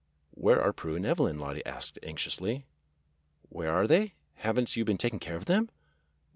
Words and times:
"WTiere 0.35 0.57
are 0.59 0.73
Prue 0.73 0.95
and 0.95 1.05
Evelyn.^" 1.05 1.39
Lottie 1.39 1.63
asked 1.63 1.99
anxiously. 2.01 2.65
"Where 3.49 3.71
are 3.71 3.85
they.^ 3.85 4.13
Have 4.37 4.57
n't 4.59 4.75
you 4.75 4.83
been 4.83 4.97
taking 4.97 5.19
care 5.19 5.35
of 5.35 5.45
them.?" 5.45 5.69